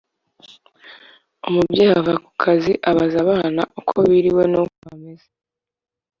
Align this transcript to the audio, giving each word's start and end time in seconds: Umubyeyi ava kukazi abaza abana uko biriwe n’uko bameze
Umubyeyi 1.47 1.93
ava 2.01 2.13
kukazi 2.25 2.71
abaza 2.89 3.17
abana 3.23 3.61
uko 3.79 3.95
biriwe 4.09 4.43
n’uko 4.51 4.75
bameze 4.85 5.27